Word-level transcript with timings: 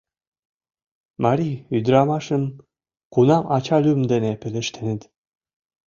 Марий 1.23 1.55
ӱдырамашым 1.77 2.43
кунам 3.13 3.43
ачалӱм 3.55 4.01
дене 4.11 4.31
пелештеныт? 4.41 5.01